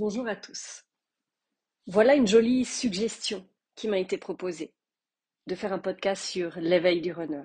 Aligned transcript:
Bonjour 0.00 0.26
à 0.28 0.34
tous. 0.34 0.86
Voilà 1.86 2.14
une 2.14 2.26
jolie 2.26 2.64
suggestion 2.64 3.46
qui 3.74 3.86
m'a 3.86 3.98
été 3.98 4.16
proposée 4.16 4.72
de 5.46 5.54
faire 5.54 5.74
un 5.74 5.78
podcast 5.78 6.24
sur 6.24 6.56
l'éveil 6.56 7.02
du 7.02 7.12
runner. 7.12 7.44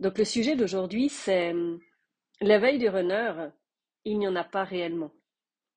Donc 0.00 0.18
le 0.18 0.24
sujet 0.24 0.56
d'aujourd'hui 0.56 1.08
c'est 1.08 1.52
hum, 1.52 1.78
l'éveil 2.40 2.78
du 2.78 2.88
runner, 2.88 3.50
il 4.04 4.18
n'y 4.18 4.26
en 4.26 4.34
a 4.34 4.42
pas 4.42 4.64
réellement. 4.64 5.12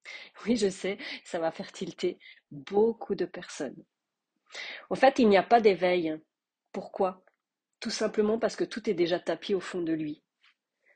Oui, 0.47 0.55
je 0.55 0.67
sais, 0.67 0.97
ça 1.23 1.37
va 1.37 1.51
faire 1.51 1.71
tilter 1.71 2.17
beaucoup 2.49 3.13
de 3.13 3.25
personnes. 3.25 3.85
En 4.89 4.95
fait, 4.95 5.19
il 5.19 5.29
n'y 5.29 5.37
a 5.37 5.43
pas 5.43 5.61
d'éveil. 5.61 6.19
Pourquoi? 6.71 7.23
Tout 7.79 7.91
simplement 7.91 8.39
parce 8.39 8.55
que 8.55 8.63
tout 8.63 8.89
est 8.89 8.95
déjà 8.95 9.19
tapis 9.19 9.53
au 9.53 9.59
fond 9.59 9.83
de 9.83 9.93
lui. 9.93 10.23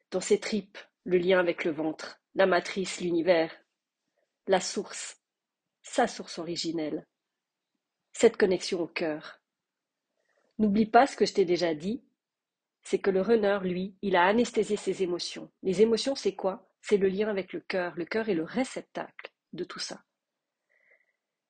Dans 0.09 0.21
ses 0.21 0.39
tripes, 0.39 0.79
le 1.03 1.19
lien 1.19 1.37
avec 1.37 1.65
le 1.65 1.71
ventre, 1.71 2.19
la 2.33 2.47
matrice, 2.47 2.99
l'univers, 2.99 3.60
la 4.47 4.59
source, 4.59 5.21
sa 5.81 6.07
source 6.07 6.39
originelle, 6.39 7.05
cette 8.13 8.37
connexion 8.37 8.81
au 8.81 8.87
cœur. 8.87 9.41
N'oublie 10.57 10.85
pas 10.85 11.07
ce 11.07 11.15
que 11.15 11.25
je 11.25 11.33
t'ai 11.33 11.45
déjà 11.45 11.73
dit, 11.73 12.03
c'est 12.83 12.99
que 12.99 13.11
le 13.11 13.21
runner, 13.21 13.59
lui, 13.63 13.95
il 14.01 14.15
a 14.15 14.25
anesthésié 14.25 14.75
ses 14.77 15.03
émotions. 15.03 15.51
Les 15.63 15.81
émotions, 15.81 16.15
c'est 16.15 16.35
quoi? 16.35 16.67
C'est 16.81 16.97
le 16.97 17.07
lien 17.07 17.29
avec 17.29 17.53
le 17.53 17.59
cœur. 17.59 17.93
Le 17.95 18.05
cœur 18.05 18.29
est 18.29 18.35
le 18.35 18.43
réceptacle 18.43 19.31
de 19.53 19.63
tout 19.63 19.79
ça. 19.79 20.03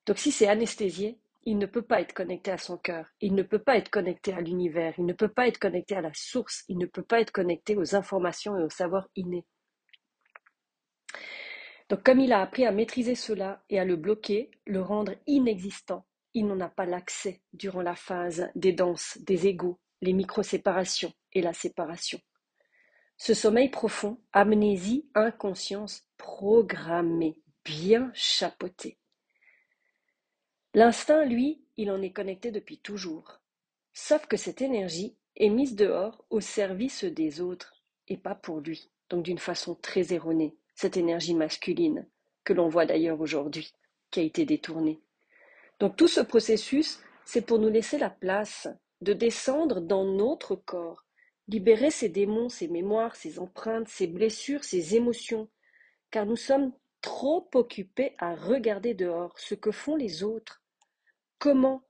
Donc 0.05 0.17
si 0.17 0.31
c'est 0.31 0.47
anesthésié, 0.47 1.19
il 1.43 1.57
ne 1.57 1.65
peut 1.65 1.81
pas 1.81 2.01
être 2.01 2.13
connecté 2.13 2.51
à 2.51 2.57
son 2.57 2.77
cœur, 2.77 3.07
il 3.19 3.33
ne 3.33 3.43
peut 3.43 3.63
pas 3.63 3.77
être 3.77 3.89
connecté 3.89 4.33
à 4.33 4.41
l'univers, 4.41 4.93
il 4.97 5.05
ne 5.05 5.13
peut 5.13 5.31
pas 5.31 5.47
être 5.47 5.57
connecté 5.57 5.95
à 5.95 6.01
la 6.01 6.13
source, 6.13 6.63
il 6.67 6.77
ne 6.77 6.85
peut 6.85 7.03
pas 7.03 7.19
être 7.19 7.31
connecté 7.31 7.75
aux 7.75 7.95
informations 7.95 8.57
et 8.57 8.63
au 8.63 8.69
savoir 8.69 9.07
inné. 9.15 9.45
Donc 11.91 12.03
comme 12.03 12.21
il 12.21 12.31
a 12.31 12.41
appris 12.41 12.65
à 12.65 12.71
maîtriser 12.71 13.15
cela 13.15 13.65
et 13.69 13.77
à 13.77 13.83
le 13.83 13.97
bloquer, 13.97 14.49
le 14.65 14.81
rendre 14.81 15.13
inexistant, 15.27 16.05
il 16.33 16.47
n'en 16.47 16.61
a 16.61 16.69
pas 16.69 16.85
l'accès 16.85 17.41
durant 17.51 17.81
la 17.81 17.95
phase 17.95 18.49
des 18.55 18.71
danses, 18.71 19.17
des 19.23 19.47
égaux, 19.47 19.77
les 20.01 20.13
micro-séparations 20.13 21.11
et 21.33 21.41
la 21.41 21.51
séparation. 21.51 22.21
Ce 23.17 23.33
sommeil 23.33 23.67
profond, 23.67 24.21
amnésie, 24.31 25.09
inconscience 25.15 26.07
programmée, 26.15 27.37
bien 27.65 28.09
chapeautée. 28.13 28.97
L'instinct, 30.73 31.25
lui, 31.25 31.61
il 31.75 31.91
en 31.91 32.01
est 32.01 32.13
connecté 32.13 32.51
depuis 32.51 32.79
toujours. 32.79 33.41
Sauf 33.91 34.27
que 34.27 34.37
cette 34.37 34.61
énergie 34.61 35.17
est 35.35 35.49
mise 35.49 35.75
dehors 35.75 36.23
au 36.29 36.39
service 36.39 37.03
des 37.03 37.41
autres 37.41 37.83
et 38.07 38.15
pas 38.15 38.35
pour 38.35 38.61
lui, 38.61 38.89
donc 39.09 39.23
d'une 39.23 39.39
façon 39.39 39.75
très 39.75 40.13
erronée 40.13 40.55
cette 40.75 40.97
énergie 40.97 41.35
masculine, 41.35 42.07
que 42.43 42.53
l'on 42.53 42.69
voit 42.69 42.85
d'ailleurs 42.85 43.21
aujourd'hui, 43.21 43.73
qui 44.09 44.19
a 44.19 44.23
été 44.23 44.45
détournée. 44.45 44.99
Donc 45.79 45.95
tout 45.95 46.07
ce 46.07 46.21
processus, 46.21 46.99
c'est 47.25 47.45
pour 47.45 47.59
nous 47.59 47.69
laisser 47.69 47.97
la 47.97 48.09
place 48.09 48.67
de 49.01 49.13
descendre 49.13 49.81
dans 49.81 50.05
notre 50.05 50.55
corps, 50.55 51.05
libérer 51.47 51.91
ces 51.91 52.09
démons, 52.09 52.49
ces 52.49 52.67
mémoires, 52.67 53.15
ces 53.15 53.39
empreintes, 53.39 53.87
ces 53.87 54.07
blessures, 54.07 54.63
ces 54.63 54.95
émotions, 54.95 55.49
car 56.11 56.25
nous 56.25 56.35
sommes 56.35 56.71
trop 57.01 57.49
occupés 57.55 58.15
à 58.19 58.35
regarder 58.35 58.93
dehors 58.93 59.37
ce 59.39 59.55
que 59.55 59.71
font 59.71 59.95
les 59.95 60.23
autres. 60.23 60.61
Comment? 61.39 61.83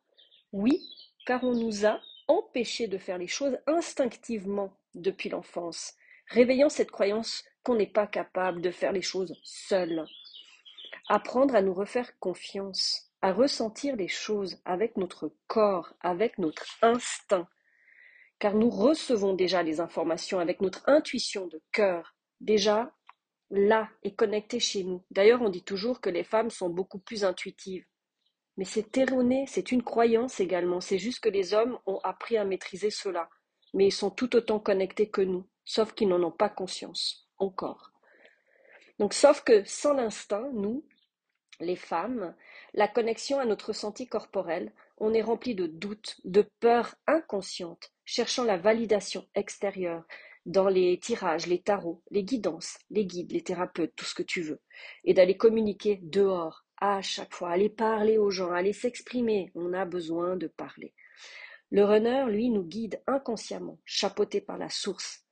Oui, 0.53 0.81
car 1.25 1.43
on 1.43 1.53
nous 1.53 1.85
a 1.85 1.99
empêchés 2.27 2.88
de 2.88 2.97
faire 2.97 3.17
les 3.17 3.27
choses 3.27 3.57
instinctivement 3.67 4.73
depuis 4.95 5.29
l'enfance, 5.29 5.95
réveillant 6.31 6.69
cette 6.69 6.91
croyance 6.91 7.44
qu'on 7.63 7.75
n'est 7.75 7.85
pas 7.85 8.07
capable 8.07 8.61
de 8.61 8.72
faire 8.72 8.91
les 8.91 9.01
choses 9.01 9.38
seul. 9.44 10.06
Apprendre 11.09 11.56
à 11.56 11.61
nous 11.61 11.73
refaire 11.73 12.17
confiance, 12.19 13.11
à 13.22 13.33
ressentir 13.33 13.95
les 13.95 14.07
choses 14.07 14.61
avec 14.66 14.97
notre 14.97 15.33
corps, 15.47 15.94
avec 16.00 16.38
notre 16.38 16.66
instinct, 16.81 17.47
car 18.39 18.56
nous 18.56 18.69
recevons 18.69 19.33
déjà 19.33 19.61
les 19.61 19.79
informations 19.79 20.39
avec 20.39 20.61
notre 20.61 20.88
intuition 20.88 21.47
de 21.47 21.61
cœur, 21.72 22.16
déjà 22.39 22.91
là 23.51 23.89
et 24.03 24.16
connecté 24.16 24.59
chez 24.59 24.83
nous. 24.83 25.03
D'ailleurs, 25.11 25.41
on 25.41 25.50
dit 25.50 25.63
toujours 25.63 26.00
que 26.00 26.09
les 26.09 26.23
femmes 26.23 26.50
sont 26.50 26.69
beaucoup 26.69 27.00
plus 27.00 27.25
intuitives. 27.25 27.85
Mais 28.57 28.66
c'est 28.66 28.97
erroné, 28.97 29.45
c'est 29.47 29.72
une 29.72 29.83
croyance 29.83 30.39
également, 30.39 30.79
c'est 30.81 30.97
juste 30.97 31.19
que 31.19 31.29
les 31.29 31.53
hommes 31.53 31.77
ont 31.85 32.00
appris 32.03 32.38
à 32.38 32.45
maîtriser 32.45 32.89
cela, 32.89 33.29
mais 33.73 33.88
ils 33.88 33.94
sont 33.94 34.09
tout 34.09 34.35
autant 34.35 34.59
connectés 34.59 35.09
que 35.09 35.22
nous, 35.22 35.45
sauf 35.66 35.94
qu'ils 35.94 36.09
n'en 36.09 36.23
ont 36.23 36.31
pas 36.31 36.49
conscience 36.49 37.29
encore. 37.38 37.91
Donc, 38.99 39.13
sauf 39.13 39.44
que 39.44 39.63
sans 39.66 39.94
l'instinct, 39.94 40.49
nous, 40.53 40.85
les 41.59 41.75
femmes, 41.75 42.35
la 42.73 42.88
connexion 42.88 43.39
à 43.39 43.45
notre 43.45 43.69
ressenti 43.69 44.07
corporel, 44.07 44.71
on 44.97 45.13
est 45.13 45.21
rempli 45.21 45.55
de 45.55 45.67
doutes, 45.67 46.17
de 46.23 46.47
peurs 46.59 46.95
inconscientes, 47.07 47.91
cherchant 48.05 48.44
la 48.44 48.57
validation 48.57 49.27
extérieure 49.35 50.03
dans 50.45 50.69
les 50.69 51.00
tirages, 51.00 51.47
les 51.47 51.61
tarots, 51.61 52.03
les 52.09 52.23
guidances, 52.23 52.77
les 52.89 53.05
guides, 53.05 53.31
les 53.31 53.44
thérapeutes, 53.44 53.94
tout 53.95 54.05
ce 54.05 54.16
que 54.16 54.23
tu 54.23 54.41
veux, 54.41 54.59
et 55.03 55.13
d'aller 55.13 55.38
communiquer 55.38 56.00
dehors, 56.01 56.66
à 56.77 57.01
chaque 57.01 57.33
fois, 57.33 57.51
aller 57.51 57.69
parler 57.69 58.17
aux 58.17 58.31
gens, 58.31 58.51
aller 58.51 58.73
s'exprimer. 58.73 59.51
On 59.53 59.73
a 59.73 59.85
besoin 59.85 60.35
de 60.35 60.47
parler. 60.47 60.94
Le 61.69 61.85
runner, 61.85 62.25
lui, 62.27 62.50
nous 62.50 62.63
guide 62.63 63.01
inconsciemment, 63.07 63.79
chapeauté 63.85 64.41
par 64.41 64.57
la 64.57 64.69
source, 64.69 65.23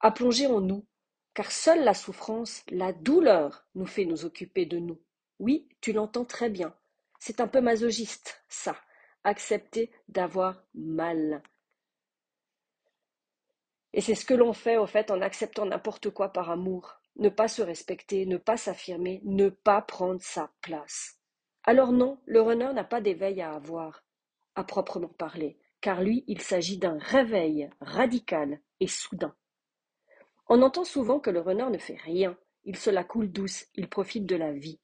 à 0.00 0.10
plonger 0.10 0.46
en 0.46 0.60
nous 0.60 0.84
car 1.36 1.52
seule 1.52 1.84
la 1.84 1.92
souffrance, 1.92 2.64
la 2.70 2.94
douleur 2.94 3.66
nous 3.74 3.84
fait 3.84 4.06
nous 4.06 4.24
occuper 4.24 4.64
de 4.64 4.78
nous. 4.78 4.98
Oui, 5.38 5.68
tu 5.82 5.92
l'entends 5.92 6.24
très 6.24 6.48
bien. 6.48 6.74
C'est 7.18 7.42
un 7.42 7.46
peu 7.46 7.60
masochiste, 7.60 8.42
ça, 8.48 8.74
accepter 9.22 9.90
d'avoir 10.08 10.64
mal. 10.74 11.42
Et 13.92 14.00
c'est 14.00 14.14
ce 14.14 14.24
que 14.24 14.32
l'on 14.32 14.54
fait, 14.54 14.78
au 14.78 14.86
fait, 14.86 15.10
en 15.10 15.20
acceptant 15.20 15.66
n'importe 15.66 16.08
quoi 16.08 16.30
par 16.30 16.50
amour. 16.50 17.02
Ne 17.16 17.28
pas 17.28 17.48
se 17.48 17.60
respecter, 17.60 18.24
ne 18.24 18.38
pas 18.38 18.56
s'affirmer, 18.56 19.20
ne 19.24 19.50
pas 19.50 19.82
prendre 19.82 20.22
sa 20.22 20.50
place. 20.62 21.18
Alors 21.64 21.92
non, 21.92 22.18
le 22.24 22.40
runner 22.40 22.72
n'a 22.72 22.84
pas 22.84 23.02
d'éveil 23.02 23.42
à 23.42 23.52
avoir, 23.52 24.04
à 24.54 24.64
proprement 24.64 25.08
parler, 25.08 25.58
car 25.82 26.00
lui, 26.02 26.24
il 26.28 26.40
s'agit 26.40 26.78
d'un 26.78 26.96
réveil 26.98 27.68
radical 27.82 28.62
et 28.80 28.86
soudain. 28.86 29.34
On 30.48 30.62
entend 30.62 30.84
souvent 30.84 31.18
que 31.18 31.30
le 31.30 31.40
runner 31.40 31.68
ne 31.70 31.78
fait 31.78 31.98
rien, 32.02 32.36
il 32.64 32.76
se 32.76 32.90
la 32.90 33.04
coule 33.04 33.30
douce, 33.30 33.66
il 33.74 33.88
profite 33.88 34.26
de 34.26 34.36
la 34.36 34.52
vie. 34.52 34.80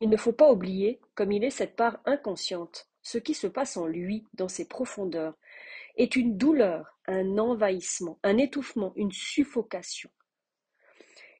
Il 0.00 0.10
ne 0.10 0.16
faut 0.16 0.32
pas 0.32 0.52
oublier, 0.52 1.00
comme 1.14 1.32
il 1.32 1.44
est 1.44 1.50
cette 1.50 1.76
part 1.76 2.00
inconsciente, 2.04 2.88
ce 3.02 3.18
qui 3.18 3.34
se 3.34 3.46
passe 3.46 3.76
en 3.76 3.86
lui, 3.86 4.26
dans 4.34 4.48
ses 4.48 4.66
profondeurs, 4.66 5.34
est 5.96 6.16
une 6.16 6.36
douleur, 6.36 6.98
un 7.06 7.38
envahissement, 7.38 8.18
un 8.22 8.36
étouffement, 8.36 8.92
une 8.96 9.12
suffocation. 9.12 10.10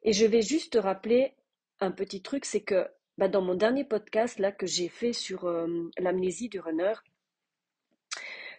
Et 0.03 0.13
je 0.13 0.25
vais 0.25 0.43
juste 0.43 0.75
te 0.75 0.79
rappeler 0.79 1.35
un 1.81 1.91
petit 1.91 2.23
truc, 2.23 2.45
c'est 2.45 2.63
que 2.63 2.89
bah, 3.19 3.29
dans 3.29 3.43
mon 3.43 3.55
dernier 3.55 3.85
podcast 3.85 4.39
là 4.39 4.53
que 4.53 4.67
j'ai 4.67 4.89
fait 4.89 5.13
sur 5.13 5.45
euh, 5.45 5.91
l'amnésie 5.99 6.49
du 6.49 6.61
runner, 6.61 6.95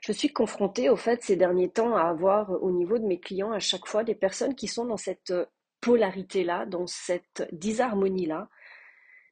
je 0.02 0.12
suis 0.12 0.32
confrontée 0.32 0.90
au 0.90 0.96
fait 0.96 1.24
ces 1.24 1.36
derniers 1.36 1.70
temps 1.70 1.96
à 1.96 2.04
avoir 2.04 2.52
au 2.64 2.72
niveau 2.72 2.98
de 2.98 3.06
mes 3.06 3.20
clients 3.20 3.52
à 3.52 3.60
chaque 3.60 3.88
fois 3.88 4.04
des 4.04 4.16
personnes 4.16 4.56
qui 4.56 4.68
sont 4.68 4.86
dans 4.86 4.98
cette 4.98 5.32
euh, 5.32 5.46
polarité-là, 5.82 6.66
dans 6.66 6.88
cette 6.88 7.48
disharmonie-là, 7.52 8.50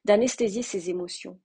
d'anesthésier 0.04 0.62
ces 0.62 0.90
émotions. 0.90 1.40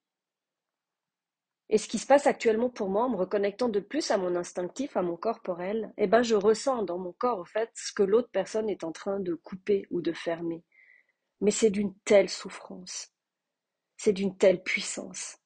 Et 1.69 1.77
ce 1.77 1.87
qui 1.87 1.99
se 1.99 2.05
passe 2.05 2.27
actuellement 2.27 2.69
pour 2.69 2.89
moi, 2.89 3.05
en 3.05 3.09
me 3.09 3.15
reconnectant 3.15 3.69
de 3.69 3.79
plus 3.79 4.11
à 4.11 4.17
mon 4.17 4.35
instinctif, 4.35 4.97
à 4.97 5.01
mon 5.01 5.15
corporel, 5.15 5.93
eh 5.97 6.05
ben 6.05 6.21
je 6.21 6.35
ressens 6.35 6.83
dans 6.83 6.97
mon 6.97 7.13
corps 7.13 7.39
au 7.39 7.45
fait 7.45 7.69
ce 7.75 7.93
que 7.93 8.03
l'autre 8.03 8.29
personne 8.29 8.69
est 8.69 8.83
en 8.83 8.91
train 8.91 9.21
de 9.21 9.35
couper 9.35 9.87
ou 9.89 10.01
de 10.01 10.11
fermer. 10.11 10.65
Mais 11.39 11.51
c'est 11.51 11.69
d'une 11.69 11.95
telle 12.03 12.29
souffrance, 12.29 13.13
c'est 13.95 14.11
d'une 14.11 14.37
telle 14.37 14.61
puissance, 14.61 15.37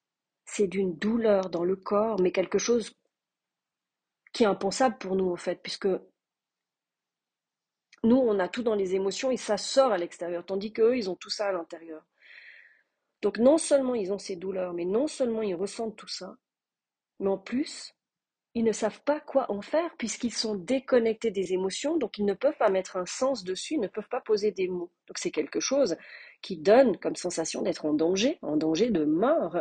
c'est 0.45 0.68
d'une 0.68 0.98
douleur 0.98 1.51
dans 1.51 1.63
le 1.63 1.75
corps, 1.75 2.19
mais 2.19 2.31
quelque 2.31 2.57
chose 2.57 2.92
qui 4.36 4.44
est 4.44 4.48
impensable 4.48 4.98
pour 4.98 5.16
nous, 5.16 5.32
en 5.32 5.38
fait, 5.38 5.62
puisque 5.64 5.88
nous, 8.04 8.18
on 8.18 8.38
a 8.38 8.50
tout 8.50 8.64
dans 8.64 8.76
les 8.76 8.94
émotions 8.94 9.32
et 9.32 9.38
ça 9.38 9.58
sort 9.58 9.94
à 9.94 9.98
l'extérieur, 9.98 10.46
tandis 10.46 10.74
qu'eux, 10.74 10.98
ils 10.98 11.10
ont 11.10 11.16
tout 11.16 11.30
ça 11.30 11.48
à 11.48 11.52
l'intérieur. 11.54 12.06
Donc 13.22 13.38
non 13.38 13.58
seulement 13.58 13.96
ils 13.96 14.12
ont 14.12 14.20
ces 14.20 14.36
douleurs, 14.36 14.74
mais 14.74 14.84
non 14.84 15.08
seulement 15.08 15.42
ils 15.42 15.56
ressentent 15.56 15.96
tout 15.96 16.10
ça, 16.10 16.36
mais 17.20 17.30
en 17.30 17.38
plus, 17.38 17.96
ils 18.56 18.66
ne 18.66 18.74
savent 18.74 19.02
pas 19.04 19.22
quoi 19.22 19.50
en 19.50 19.62
faire 19.62 19.96
puisqu'ils 19.98 20.34
sont 20.34 20.56
déconnectés 20.56 21.32
des 21.32 21.54
émotions, 21.54 21.98
donc 21.98 22.18
ils 22.18 22.26
ne 22.26 22.34
peuvent 22.34 22.58
pas 22.58 22.70
mettre 22.70 22.98
un 22.98 23.06
sens 23.06 23.46
dessus, 23.46 23.76
ils 23.76 23.80
ne 23.80 23.88
peuvent 23.88 24.10
pas 24.10 24.22
poser 24.22 24.52
des 24.52 24.68
mots. 24.68 24.92
Donc 25.08 25.18
c'est 25.18 25.32
quelque 25.32 25.62
chose 25.62 25.96
qui 26.42 26.58
donne 26.58 26.98
comme 26.98 27.16
sensation 27.16 27.62
d'être 27.62 27.86
en 27.86 27.94
danger, 27.94 28.38
en 28.42 28.58
danger 28.58 28.90
de 28.92 29.06
mort. 29.06 29.60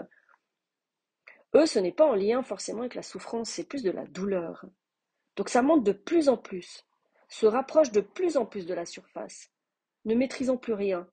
Eux, 1.56 1.66
ce 1.66 1.78
n'est 1.78 1.92
pas 1.92 2.06
en 2.06 2.14
lien 2.14 2.42
forcément 2.42 2.80
avec 2.80 2.94
la 2.94 3.02
souffrance, 3.02 3.50
c'est 3.50 3.68
plus 3.68 3.82
de 3.82 3.90
la 3.90 4.06
douleur. 4.06 4.64
Donc 5.36 5.48
ça 5.48 5.62
monte 5.62 5.84
de 5.84 5.92
plus 5.92 6.28
en 6.28 6.36
plus, 6.36 6.84
se 7.28 7.46
rapproche 7.46 7.92
de 7.92 8.00
plus 8.00 8.36
en 8.36 8.46
plus 8.46 8.66
de 8.66 8.74
la 8.74 8.86
surface, 8.86 9.50
ne 10.04 10.14
maîtrisant 10.14 10.56
plus 10.56 10.74
rien. 10.74 11.08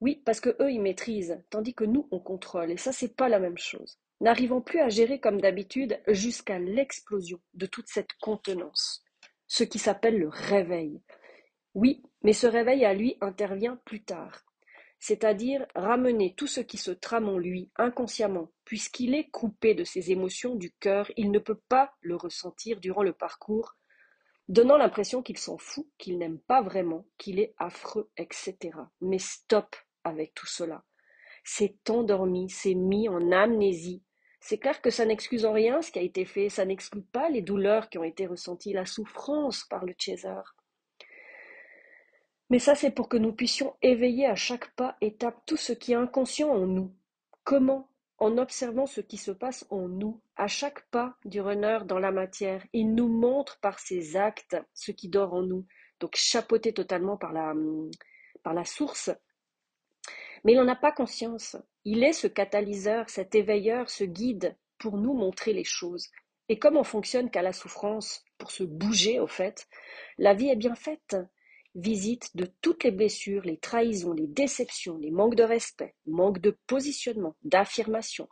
Oui, 0.00 0.22
parce 0.24 0.40
que 0.40 0.56
eux, 0.60 0.70
ils 0.70 0.80
maîtrisent, 0.80 1.42
tandis 1.50 1.74
que 1.74 1.84
nous, 1.84 2.08
on 2.12 2.20
contrôle, 2.20 2.70
et 2.70 2.76
ça, 2.76 2.92
c'est 2.92 3.16
pas 3.16 3.28
la 3.28 3.40
même 3.40 3.58
chose. 3.58 3.98
N'arrivons 4.20 4.60
plus 4.60 4.80
à 4.80 4.88
gérer 4.88 5.20
comme 5.20 5.40
d'habitude 5.40 6.00
jusqu'à 6.08 6.58
l'explosion 6.58 7.40
de 7.54 7.66
toute 7.66 7.88
cette 7.88 8.12
contenance, 8.20 9.04
ce 9.46 9.64
qui 9.64 9.78
s'appelle 9.78 10.18
le 10.18 10.28
réveil. 10.28 11.00
Oui, 11.74 12.02
mais 12.22 12.32
ce 12.32 12.46
réveil 12.46 12.84
à 12.84 12.94
lui 12.94 13.16
intervient 13.20 13.76
plus 13.84 14.02
tard, 14.02 14.44
c'est-à-dire 15.00 15.66
ramener 15.74 16.34
tout 16.34 16.46
ce 16.46 16.60
qui 16.60 16.76
se 16.76 16.90
trame 16.90 17.28
en 17.28 17.38
lui 17.38 17.70
inconsciemment, 17.76 18.50
puisqu'il 18.64 19.14
est 19.14 19.30
coupé 19.30 19.74
de 19.74 19.84
ses 19.84 20.10
émotions 20.10 20.56
du 20.56 20.72
cœur, 20.72 21.10
il 21.16 21.30
ne 21.30 21.38
peut 21.38 21.60
pas 21.68 21.92
le 22.00 22.16
ressentir 22.16 22.80
durant 22.80 23.02
le 23.02 23.12
parcours, 23.12 23.76
donnant 24.48 24.76
l'impression 24.76 25.22
qu'il 25.22 25.38
s'en 25.38 25.58
fout, 25.58 25.86
qu'il 25.98 26.18
n'aime 26.18 26.38
pas 26.38 26.62
vraiment, 26.62 27.06
qu'il 27.16 27.38
est 27.38 27.54
affreux, 27.58 28.10
etc. 28.16 28.56
Mais 29.00 29.18
stop 29.18 29.76
avec 30.04 30.34
tout 30.34 30.46
cela. 30.46 30.84
C'est 31.44 31.88
endormi, 31.90 32.50
c'est 32.50 32.74
mis 32.74 33.08
en 33.08 33.30
amnésie. 33.30 34.02
C'est 34.40 34.58
clair 34.58 34.80
que 34.80 34.90
ça 34.90 35.04
n'excuse 35.04 35.44
en 35.44 35.52
rien 35.52 35.82
ce 35.82 35.90
qui 35.90 35.98
a 35.98 36.02
été 36.02 36.24
fait, 36.24 36.48
ça 36.48 36.64
n'exclut 36.64 37.02
pas 37.02 37.28
les 37.28 37.42
douleurs 37.42 37.88
qui 37.88 37.98
ont 37.98 38.04
été 38.04 38.26
ressenties, 38.26 38.72
la 38.72 38.86
souffrance 38.86 39.64
par 39.64 39.84
le 39.84 39.94
chaser. 39.98 40.42
Mais 42.50 42.58
ça, 42.58 42.74
c'est 42.74 42.90
pour 42.90 43.08
que 43.08 43.16
nous 43.16 43.32
puissions 43.32 43.74
éveiller 43.82 44.26
à 44.26 44.34
chaque 44.34 44.74
pas, 44.74 44.96
étape, 45.00 45.42
tout 45.46 45.56
ce 45.56 45.72
qui 45.72 45.92
est 45.92 45.96
inconscient 45.96 46.50
en 46.50 46.66
nous. 46.66 46.94
Comment? 47.44 47.88
En 48.18 48.36
observant 48.38 48.86
ce 48.86 49.00
qui 49.00 49.16
se 49.16 49.30
passe 49.30 49.66
en 49.70 49.86
nous, 49.86 50.20
à 50.36 50.48
chaque 50.48 50.88
pas 50.90 51.16
du 51.24 51.40
runner 51.40 51.80
dans 51.84 51.98
la 51.98 52.10
matière. 52.10 52.66
Il 52.72 52.94
nous 52.94 53.08
montre 53.08 53.60
par 53.60 53.78
ses 53.78 54.16
actes 54.16 54.56
ce 54.74 54.90
qui 54.92 55.08
dort 55.08 55.34
en 55.34 55.42
nous. 55.42 55.66
Donc 56.00 56.16
chapeauté 56.16 56.72
totalement 56.72 57.16
par 57.16 57.32
la, 57.32 57.54
la 58.44 58.64
source. 58.64 59.10
Mais 60.44 60.52
il 60.52 60.56
n'en 60.56 60.68
a 60.68 60.76
pas 60.76 60.90
conscience. 60.90 61.56
Il 61.84 62.02
est 62.02 62.12
ce 62.12 62.26
catalyseur, 62.26 63.08
cet 63.10 63.34
éveilleur, 63.34 63.90
ce 63.90 64.04
guide 64.04 64.56
pour 64.78 64.96
nous 64.96 65.14
montrer 65.14 65.52
les 65.52 65.64
choses. 65.64 66.08
Et 66.48 66.58
comme 66.58 66.76
on 66.76 66.84
fonctionne 66.84 67.30
qu'à 67.30 67.42
la 67.42 67.52
souffrance, 67.52 68.24
pour 68.38 68.50
se 68.50 68.64
bouger 68.64 69.20
au 69.20 69.26
fait, 69.26 69.68
la 70.16 70.34
vie 70.34 70.48
est 70.48 70.56
bien 70.56 70.74
faite 70.74 71.16
visite 71.74 72.36
de 72.36 72.46
toutes 72.60 72.84
les 72.84 72.90
blessures, 72.90 73.42
les 73.44 73.58
trahisons, 73.58 74.12
les 74.12 74.26
déceptions, 74.26 74.98
les 74.98 75.10
manques 75.10 75.34
de 75.34 75.42
respect, 75.42 75.94
manque 76.06 76.40
de 76.40 76.56
positionnement, 76.66 77.36
d'affirmation. 77.42 78.28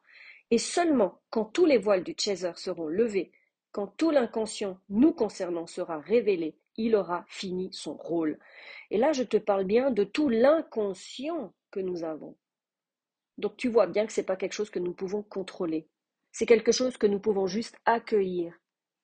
Et 0.51 0.59
seulement 0.59 1.21
quand 1.31 1.45
tous 1.45 1.67
les 1.67 1.79
voiles 1.79 2.05
du 2.05 2.15
chaser 2.19 2.53
seront 2.57 2.89
levés, 2.89 3.33
quand 3.73 3.89
tout 3.89 4.11
l'inconscient 4.11 4.79
nous 4.89 5.13
concernant 5.13 5.67
sera 5.67 5.99
révélé, 5.99 6.57
il 6.77 6.95
aura 6.95 7.25
fini 7.29 7.69
son 7.73 7.95
rôle. 7.95 8.39
Et 8.91 8.99
là, 8.99 9.13
je 9.13 9.23
te 9.23 9.37
parle 9.37 9.65
bien 9.65 9.91
de 9.91 10.05
tout 10.05 10.29
l'inconscient 10.29 11.55
que 11.71 11.81
nous 11.81 12.05
avons. 12.05 12.37
Donc 13.39 13.57
tu 13.57 13.69
vois 13.69 13.87
bien 13.87 14.07
que 14.07 14.13
ce 14.13 14.21
n'est 14.21 14.27
pas 14.27 14.37
quelque 14.37 14.55
chose 14.55 14.71
que 14.71 14.79
nous 14.79 14.95
pouvons 14.95 15.23
contrôler. 15.23 15.89
C'est 16.33 16.47
quelque 16.47 16.73
chose 16.73 16.97
que 16.97 17.07
nous 17.07 17.21
pouvons 17.21 17.47
juste 17.47 17.77
accueillir 17.85 18.55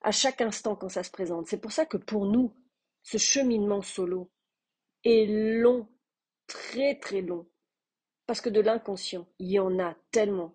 à 0.01 0.11
chaque 0.11 0.41
instant 0.41 0.75
quand 0.75 0.89
ça 0.89 1.03
se 1.03 1.11
présente. 1.11 1.47
C'est 1.47 1.61
pour 1.61 1.73
ça 1.73 1.87
que 1.87 1.97
pour 1.97 2.27
nous, 2.27 2.55
ce 3.03 3.19
cheminement 3.19 3.83
solo 3.83 4.31
est 5.05 5.27
long, 5.27 5.89
très 6.47 6.99
très 6.99 7.21
long, 7.21 7.47
parce 8.27 8.41
que 8.41 8.51
de 8.51 8.61
l'inconscient, 8.61 9.27
il 9.39 9.51
y 9.51 9.59
en 9.59 9.79
a 9.79 9.97
tellement. 10.11 10.55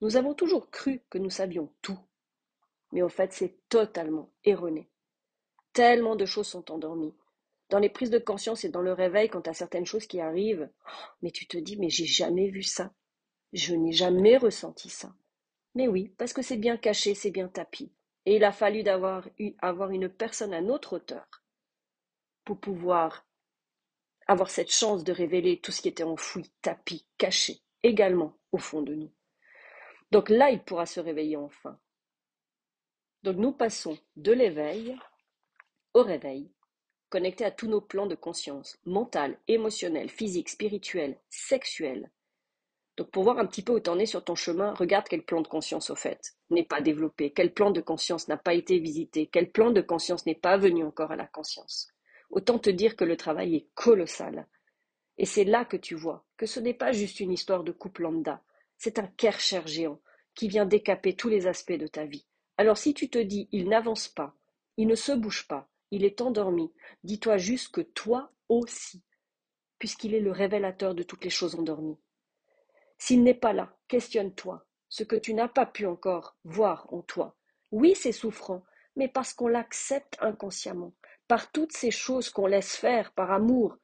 Nous 0.00 0.16
avons 0.16 0.34
toujours 0.34 0.70
cru 0.70 1.02
que 1.10 1.18
nous 1.18 1.30
savions 1.30 1.72
tout, 1.82 1.98
mais 2.92 3.02
en 3.02 3.08
fait 3.08 3.32
c'est 3.32 3.56
totalement 3.68 4.32
erroné. 4.44 4.88
Tellement 5.72 6.16
de 6.16 6.26
choses 6.26 6.48
sont 6.48 6.70
endormies. 6.70 7.14
Dans 7.68 7.78
les 7.78 7.88
prises 7.88 8.10
de 8.10 8.18
conscience 8.18 8.64
et 8.64 8.68
dans 8.68 8.82
le 8.82 8.92
réveil, 8.92 9.30
quand 9.30 9.48
à 9.48 9.54
certaines 9.54 9.86
choses 9.86 10.06
qui 10.06 10.20
arrivent, 10.20 10.68
mais 11.22 11.30
tu 11.30 11.46
te 11.46 11.56
dis, 11.56 11.78
mais 11.78 11.88
j'ai 11.88 12.04
jamais 12.04 12.48
vu 12.48 12.62
ça. 12.62 12.92
Je 13.54 13.74
n'ai 13.74 13.92
jamais 13.92 14.36
ressenti 14.36 14.90
ça. 14.90 15.14
Mais 15.74 15.88
oui, 15.88 16.12
parce 16.18 16.34
que 16.34 16.42
c'est 16.42 16.58
bien 16.58 16.76
caché, 16.76 17.14
c'est 17.14 17.30
bien 17.30 17.48
tapis. 17.48 17.92
Et 18.26 18.36
il 18.36 18.44
a 18.44 18.52
fallu 18.52 18.82
d'avoir 18.82 19.26
avoir 19.60 19.90
une 19.90 20.10
personne 20.10 20.52
à 20.52 20.60
notre 20.60 20.96
hauteur 20.96 21.41
pour 22.44 22.58
pouvoir 22.58 23.26
avoir 24.26 24.50
cette 24.50 24.72
chance 24.72 25.04
de 25.04 25.12
révéler 25.12 25.60
tout 25.60 25.72
ce 25.72 25.82
qui 25.82 25.88
était 25.88 26.02
enfoui, 26.02 26.50
tapis, 26.62 27.06
caché, 27.18 27.60
également 27.82 28.36
au 28.52 28.58
fond 28.58 28.82
de 28.82 28.94
nous. 28.94 29.12
Donc 30.10 30.28
là, 30.28 30.50
il 30.50 30.62
pourra 30.62 30.86
se 30.86 31.00
réveiller 31.00 31.36
enfin. 31.36 31.78
Donc 33.22 33.36
nous 33.36 33.52
passons 33.52 33.98
de 34.16 34.32
l'éveil 34.32 34.96
au 35.94 36.02
réveil, 36.02 36.50
connecté 37.08 37.44
à 37.44 37.50
tous 37.50 37.68
nos 37.68 37.80
plans 37.80 38.06
de 38.06 38.14
conscience, 38.14 38.78
mental, 38.84 39.38
émotionnel, 39.46 40.08
physique, 40.08 40.48
spirituel, 40.48 41.18
sexuel. 41.28 42.10
Donc 42.96 43.10
pour 43.10 43.22
voir 43.22 43.38
un 43.38 43.46
petit 43.46 43.62
peu 43.62 43.72
où 43.74 43.80
t'en 43.80 43.98
es 43.98 44.06
sur 44.06 44.24
ton 44.24 44.34
chemin, 44.34 44.74
regarde 44.74 45.06
quel 45.08 45.22
plan 45.22 45.40
de 45.40 45.48
conscience 45.48 45.90
au 45.90 45.94
fait 45.94 46.36
n'est 46.50 46.64
pas 46.64 46.80
développé, 46.80 47.32
quel 47.32 47.54
plan 47.54 47.70
de 47.70 47.80
conscience 47.80 48.28
n'a 48.28 48.36
pas 48.36 48.54
été 48.54 48.78
visité, 48.78 49.28
quel 49.32 49.50
plan 49.50 49.70
de 49.70 49.80
conscience 49.80 50.26
n'est 50.26 50.34
pas 50.34 50.56
venu 50.56 50.84
encore 50.84 51.12
à 51.12 51.16
la 51.16 51.26
conscience. 51.26 51.91
Autant 52.32 52.58
te 52.58 52.70
dire 52.70 52.96
que 52.96 53.04
le 53.04 53.16
travail 53.16 53.54
est 53.54 53.68
colossal. 53.74 54.48
Et 55.18 55.26
c'est 55.26 55.44
là 55.44 55.66
que 55.66 55.76
tu 55.76 55.94
vois 55.94 56.24
que 56.38 56.46
ce 56.46 56.60
n'est 56.60 56.74
pas 56.74 56.90
juste 56.90 57.20
une 57.20 57.30
histoire 57.30 57.62
de 57.62 57.72
couple 57.72 58.02
lambda, 58.02 58.42
c'est 58.78 58.98
un 58.98 59.06
kercher 59.06 59.60
géant 59.66 60.00
qui 60.34 60.48
vient 60.48 60.64
décaper 60.64 61.14
tous 61.14 61.28
les 61.28 61.46
aspects 61.46 61.72
de 61.72 61.86
ta 61.86 62.06
vie. 62.06 62.26
Alors 62.56 62.78
si 62.78 62.94
tu 62.94 63.10
te 63.10 63.18
dis 63.18 63.48
il 63.52 63.68
n'avance 63.68 64.08
pas, 64.08 64.34
il 64.78 64.88
ne 64.88 64.94
se 64.94 65.12
bouge 65.12 65.46
pas, 65.46 65.68
il 65.90 66.04
est 66.04 66.22
endormi, 66.22 66.72
dis-toi 67.04 67.36
juste 67.36 67.68
que 67.68 67.82
toi 67.82 68.32
aussi, 68.48 69.02
puisqu'il 69.78 70.14
est 70.14 70.20
le 70.20 70.32
révélateur 70.32 70.94
de 70.94 71.02
toutes 71.02 71.24
les 71.24 71.30
choses 71.30 71.54
endormies. 71.54 71.98
S'il 72.96 73.22
n'est 73.22 73.34
pas 73.34 73.52
là, 73.52 73.76
questionne-toi, 73.88 74.64
ce 74.88 75.04
que 75.04 75.16
tu 75.16 75.34
n'as 75.34 75.48
pas 75.48 75.66
pu 75.66 75.84
encore 75.86 76.36
voir 76.44 76.86
en 76.94 77.02
toi. 77.02 77.36
Oui, 77.72 77.94
c'est 77.94 78.12
souffrant, 78.12 78.62
mais 78.96 79.08
parce 79.08 79.34
qu'on 79.34 79.48
l'accepte 79.48 80.16
inconsciemment 80.20 80.94
par 81.32 81.50
toutes 81.50 81.72
ces 81.72 81.90
choses 81.90 82.28
qu'on 82.28 82.46
laisse 82.46 82.76
faire 82.76 83.10
par 83.14 83.30
amour, 83.30 83.78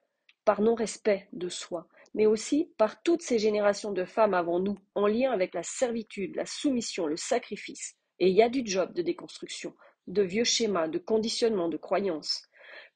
par 0.44 0.60
non-respect 0.60 1.30
de 1.32 1.48
soi, 1.48 1.88
mais 2.12 2.26
aussi 2.26 2.70
par 2.76 3.02
toutes 3.02 3.22
ces 3.22 3.38
générations 3.38 3.90
de 3.90 4.04
femmes 4.04 4.34
avant 4.34 4.60
nous, 4.60 4.76
en 4.94 5.06
lien 5.06 5.32
avec 5.32 5.54
la 5.54 5.62
servitude, 5.62 6.36
la 6.36 6.44
soumission, 6.44 7.06
le 7.06 7.16
sacrifice. 7.16 7.96
Et 8.18 8.28
il 8.28 8.34
y 8.34 8.42
a 8.42 8.50
du 8.50 8.60
job 8.66 8.92
de 8.92 9.00
déconstruction, 9.00 9.74
de 10.08 10.20
vieux 10.20 10.44
schémas, 10.44 10.88
de 10.88 10.98
conditionnement, 10.98 11.70
de 11.70 11.78
croyances. 11.78 12.42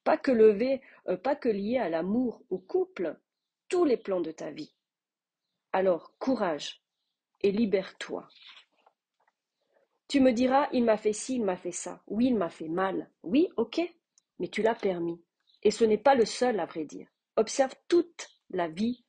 Pas 0.05 0.19
que 0.19 0.33
euh, 0.33 1.17
pas 1.17 1.35
que 1.35 1.49
lié 1.49 1.79
à 1.79 1.89
l'amour, 1.89 2.43
au 2.51 2.59
couple, 2.59 3.19
tous 3.71 3.87
les 3.87 3.97
plans 3.97 4.21
de 4.21 4.33
ta 4.33 4.51
vie. 4.51 4.75
Alors, 5.73 6.13
courage 6.19 6.83
et 7.41 7.53
libère-toi. 7.53 8.29
Tu 10.09 10.21
me 10.21 10.33
diras, 10.33 10.69
il 10.75 10.85
m'a 10.85 10.99
fait 10.99 11.15
ci, 11.15 11.37
il 11.37 11.43
m'a 11.43 11.57
fait 11.57 11.73
ça. 11.73 12.03
Oui, 12.07 12.27
il 12.27 12.37
m'a 12.37 12.51
fait 12.51 12.69
mal. 12.69 13.09
Oui, 13.23 13.49
ok, 13.57 13.81
mais 14.39 14.49
tu 14.49 14.63
l'as 14.63 14.75
permis. 14.75 15.21
Et 15.63 15.71
ce 15.71 15.85
n'est 15.85 15.99
pas 15.99 16.15
le 16.15 16.25
seul, 16.25 16.61
à 16.61 16.67
vrai 16.67 16.85
dire. 16.85 17.09
Observe 17.37 17.75
toute 17.89 18.29
la 18.51 18.69
vie, 18.69 19.05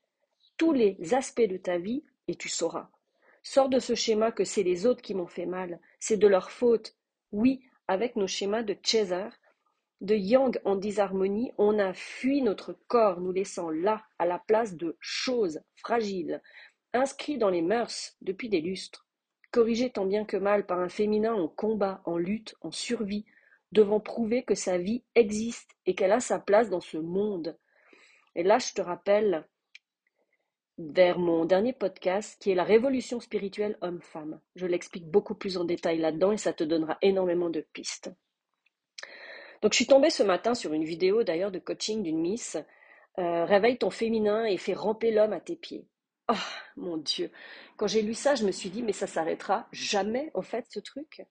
tous 0.58 0.74
les 0.74 1.13
aspects 1.13 1.42
de 1.42 1.58
ta 1.58 1.77
vie, 1.77 2.03
et 2.27 2.36
tu 2.36 2.50
sauras. 2.50 2.89
Sors 3.42 3.68
de 3.68 3.80
ce 3.80 3.96
schéma 3.96 4.32
que 4.32 4.46
c'est 4.46 4.63
les 4.63 4.86
autres 4.86 5.01
qui 5.01 5.13
m'ont 5.13 5.27
fait 5.27 5.46
mal, 5.46 5.80
c'est 6.00 6.18
de 6.18 6.27
leur 6.27 6.51
faute. 6.51 6.96
Oui, 7.32 7.62
avec 7.88 8.15
nos 8.15 8.27
schémas 8.27 8.63
de 8.63 8.77
Chaser, 8.82 9.30
de 10.00 10.15
Yang 10.15 10.60
en 10.63 10.75
disharmonie, 10.75 11.51
on 11.58 11.80
a 11.80 11.94
fui 11.94 12.42
notre 12.42 12.74
corps, 12.88 13.20
nous 13.20 13.32
laissant 13.32 13.70
là, 13.70 14.03
à 14.20 14.25
la 14.25 14.39
place 14.39 14.75
de 14.75 14.98
choses 15.00 15.62
fragiles, 15.75 16.42
inscrits 16.94 17.38
dans 17.38 17.50
les 17.50 17.62
mœurs 17.62 18.15
depuis 18.22 18.50
des 18.50 18.62
lustres, 18.62 19.08
corrigés 19.51 19.89
tant 19.89 20.06
bien 20.06 20.25
que 20.25 20.38
mal 20.38 20.65
par 20.65 20.80
un 20.80 20.89
féminin 20.89 21.34
en 21.34 21.48
combat, 21.48 22.01
en 22.06 22.18
lutte, 22.18 22.56
en 22.62 22.72
survie, 22.72 23.25
devant 23.74 24.00
prouver 24.00 24.44
que 24.44 24.56
sa 24.56 24.77
vie 24.77 25.03
existe 25.15 25.72
et 25.86 25.96
qu'elle 25.96 26.12
a 26.12 26.20
sa 26.20 26.39
place 26.39 26.70
dans 26.70 26.80
ce 26.80 26.98
monde. 26.98 27.58
Et 28.36 28.44
là, 28.44 28.60
je 28.60 28.74
te 28.74 28.82
rappelle 28.82 29.48
vers 30.77 31.20
mon 31.20 31.46
dernier 31.46 31.74
podcast 31.74 32.42
qui 32.42 32.51
est 32.51 32.56
la 32.56 32.63
révolution 32.63 33.20
spirituelle 33.20 33.77
homme-femme. 33.82 34.39
Je 34.56 34.65
l'explique 34.65 35.10
beaucoup 35.10 35.36
plus 35.36 35.58
en 35.58 35.65
détail 35.65 35.98
là-dedans 35.98 36.32
et 36.32 36.38
ça 36.38 36.53
te 36.53 36.63
donnera 36.63 36.98
énormément 37.01 37.50
de 37.50 37.62
pistes. 37.74 38.12
Donc 39.62 39.74
je 39.74 39.77
suis 39.77 39.88
tombée 39.88 40.10
ce 40.10 40.24
matin 40.24 40.56
sur 40.56 40.74
une 40.74 40.84
vidéo 40.84 41.24
d'ailleurs 41.24 41.51
de 41.51 41.60
coaching 41.60 42.03
d'une 42.03 42.20
miss. 42.20 42.58
Euh, 43.20 43.46
réveille 43.46 43.77
ton 43.77 43.92
féminin 43.92 44.46
et 44.46 44.58
fais 44.58 44.74
ramper 44.74 45.12
l'homme 45.12 45.34
à 45.34 45.39
tes 45.39 45.56
pieds. 45.56 45.88
Oh 46.27 46.34
mon 46.75 46.98
Dieu. 46.98 47.32
Quand 47.77 47.88
j'ai 47.88 48.01
lu 48.01 48.13
ça, 48.13 48.36
je 48.36 48.46
me 48.46 48.51
suis 48.51 48.70
dit 48.70 48.82
mais 48.82 48.94
ça 48.94 49.08
s'arrêtera 49.08 49.68
jamais 49.72 50.32
en 50.34 50.42
fait 50.42 50.65
ce 50.70 50.80
truc? 50.80 51.24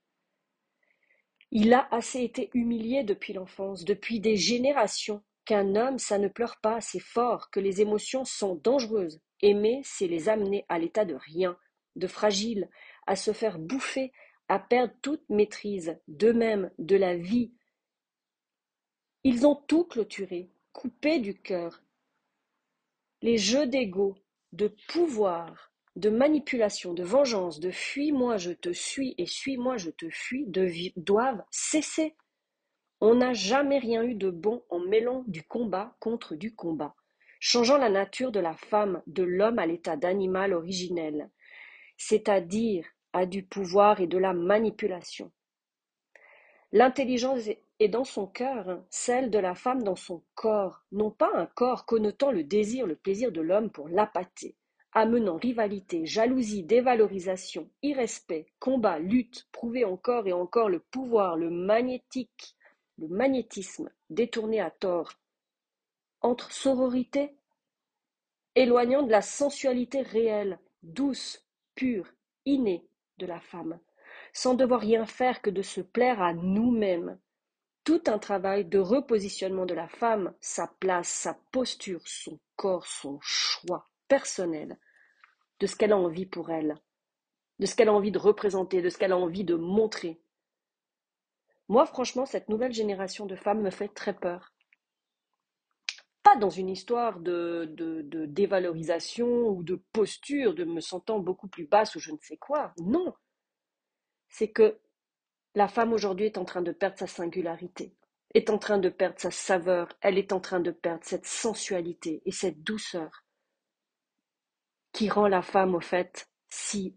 Il 1.55 1.75
a 1.75 1.87
assez 1.95 2.23
été 2.23 2.49
humilié 2.55 3.05
depuis 3.05 3.35
l'enfance, 3.35 3.85
depuis 3.85 4.21
des 4.21 4.37
générations, 4.37 5.23
qu'un 5.45 5.77
homme, 5.77 5.99
ça 5.99 6.17
ne 6.17 6.29
pleure 6.29 6.59
pas 6.63 6.77
assez 6.77 6.99
fort, 6.99 7.51
que 7.51 7.61
les 7.61 7.83
émotions 7.83 8.25
sont 8.25 8.55
dangereuses. 8.55 9.21
Aimer, 9.43 9.83
c'est 9.85 10.07
les 10.07 10.31
amener 10.31 10.65
à 10.71 10.79
l'état 10.79 11.05
de 11.05 11.15
rien, 11.15 11.59
de 11.95 12.07
fragile, 12.07 12.71
à 13.07 13.17
se 13.17 13.35
faire 13.35 13.59
bouffer, 13.59 14.13
à 14.49 14.59
perdre 14.59 14.95
toute 15.03 15.29
maîtrise 15.29 15.99
d'eux-mêmes, 16.09 16.71
de 16.79 16.97
la 16.97 17.17
vie. 17.17 17.53
Ils 19.23 19.47
ont 19.47 19.57
tout 19.57 19.85
clôturé, 19.85 20.51
coupé 20.73 21.19
du 21.19 21.39
cœur. 21.39 21.83
Les 23.21 23.37
jeux 23.37 23.67
d'ego, 23.67 24.17
de 24.53 24.75
pouvoir, 24.89 25.72
de 25.97 26.09
manipulation, 26.09 26.95
de 26.95 27.03
vengeance, 27.03 27.61
de 27.61 27.71
fuis-moi, 27.71 28.37
je 28.39 28.53
te 28.53 28.73
suis 28.73 29.15
et 29.19 29.27
suis-moi, 29.27 29.77
je 29.77 29.91
te 29.91 30.09
fuis, 30.09 30.47
doivent 30.97 31.45
cesser. 31.51 32.15
On 33.01 33.17
n'a 33.17 33.33
jamais 33.33 33.79
rien 33.79 34.03
eu 34.03 34.15
de 34.15 34.31
bon 34.31 34.63
en 34.71 34.79
mêlant 34.79 35.25
du 35.27 35.43
combat 35.43 35.97
contre 36.01 36.35
du 36.35 36.55
combat, 36.55 36.95
changeant 37.41 37.77
la 37.77 37.91
nature 37.91 38.33
de 38.33 38.41
la 38.41 38.55
femme, 38.55 39.03
de 39.07 39.23
l'homme 39.23 39.59
à 39.59 39.67
l'état 39.67 39.97
d'animal 39.97 40.55
originel, 40.55 41.29
c'est-à-dire 41.97 42.87
à 43.13 43.27
du 43.27 43.43
pouvoir 43.43 44.01
et 44.01 44.07
de 44.07 44.19
la 44.19 44.33
manipulation. 44.33 45.31
L'intelligence 46.71 47.51
est 47.81 47.89
dans 47.89 48.05
son 48.05 48.27
cœur, 48.27 48.83
celle 48.89 49.31
de 49.31 49.39
la 49.39 49.55
femme 49.55 49.83
dans 49.83 49.97
son 49.97 50.23
corps, 50.35 50.81
non 50.91 51.11
pas 51.11 51.31
un 51.35 51.45
corps 51.45 51.85
connotant 51.85 52.31
le 52.31 52.45
désir, 52.45 52.87
le 52.87 52.97
plaisir 52.97 53.31
de 53.31 53.43
l'homme 53.43 53.71
pour 53.71 53.89
l'appâter, 53.89 54.57
amenant 54.93 55.37
rivalité, 55.37 56.05
jalousie, 56.05 56.63
dévalorisation, 56.63 57.71
irrespect, 57.83 58.47
combat, 58.59 58.99
lutte, 58.99 59.49
prouver 59.51 59.85
encore 59.85 60.27
et 60.27 60.33
encore 60.33 60.69
le 60.69 60.81
pouvoir, 60.81 61.37
le 61.37 61.51
magnétique, 61.51 62.57
le 62.99 63.09
magnétisme 63.09 63.91
détourné 64.11 64.61
à 64.61 64.71
tort, 64.71 65.13
entre 66.21 66.53
sororité, 66.53 67.35
éloignant 68.55 69.03
de 69.03 69.11
la 69.11 69.23
sensualité 69.23 70.03
réelle, 70.03 70.59
douce, 70.83 71.47
pure, 71.75 72.13
innée 72.45 72.87
de 73.17 73.25
la 73.27 73.41
femme, 73.41 73.79
sans 74.35 74.55
devoir 74.55 74.81
rien 74.81 75.07
faire 75.07 75.41
que 75.41 75.51
de 75.51 75.63
se 75.63 75.81
plaire 75.81 76.21
à 76.21 76.35
nous-mêmes. 76.35 77.19
Tout 77.85 78.03
un 78.07 78.19
travail 78.19 78.65
de 78.67 78.79
repositionnement 78.79 79.67
de 79.67 79.75
la 79.75 79.89
femme, 79.89 80.35
sa 80.41 80.69
place, 80.79 81.09
sa 81.09 81.37
posture, 81.51 82.07
son 82.07 82.39
corps, 82.57 82.87
son 82.87 83.19
choix 83.21 83.89
personnel, 84.13 84.79
de 85.59 85.67
ce 85.67 85.75
qu'elle 85.75 85.95
a 85.95 85.97
envie 85.97 86.27
pour 86.27 86.51
elle, 86.51 86.75
de 87.61 87.65
ce 87.65 87.75
qu'elle 87.75 87.89
a 87.89 87.95
envie 87.95 88.11
de 88.11 88.19
représenter, 88.19 88.83
de 88.83 88.91
ce 88.91 88.99
qu'elle 88.99 89.13
a 89.13 89.17
envie 89.17 89.43
de 89.43 89.55
montrer. 89.55 90.21
Moi, 91.69 91.87
franchement, 91.87 92.27
cette 92.27 92.51
nouvelle 92.51 92.75
génération 92.75 93.25
de 93.25 93.37
femmes 93.37 93.63
me 93.63 93.71
fait 93.71 93.89
très 93.89 94.13
peur. 94.13 94.53
Pas 96.23 96.37
dans 96.37 96.51
une 96.51 96.69
histoire 96.69 97.21
de, 97.21 97.73
dévalorisation 98.29 99.49
ou 99.49 99.63
de 99.63 99.77
posture, 99.95 100.55
de 100.55 100.65
me 100.65 100.81
sentant 100.81 101.19
beaucoup 101.19 101.49
plus 101.49 101.67
basse 101.67 101.97
ou 101.97 101.99
je 101.99 102.13
ne 102.13 102.19
sais 102.21 102.37
quoi. 102.37 102.75
Non. 102.77 103.15
C'est 104.29 104.51
que 104.51 104.79
la 105.55 105.69
femme 105.69 105.95
aujourd'hui 105.95 106.27
est 106.27 106.37
en 106.37 106.45
train 106.45 106.61
de 106.61 106.73
perdre 106.73 106.99
sa 106.99 107.07
singularité, 107.07 107.97
est 108.35 108.51
en 108.51 108.59
train 108.59 108.77
de 108.77 108.91
perdre 108.91 109.19
sa 109.19 109.31
saveur, 109.31 109.89
elle 110.03 110.19
est 110.19 110.35
en 110.35 110.41
train 110.41 110.61
de 110.61 110.71
perdre 110.71 111.03
cette 111.03 111.25
sensualité 111.25 112.21
et 112.27 112.33
cette 112.33 112.63
douceur 112.63 113.23
qui 114.93 115.09
rend 115.09 115.29
la 115.29 115.43
femme, 115.43 115.75
au 115.75 115.81
fait, 115.81 116.29
si 116.49 116.97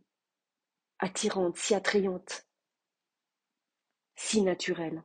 attirante, 0.99 1.57
si 1.57 1.75
attrayante, 1.75 2.47
si 4.15 4.41
naturelle. 4.41 5.03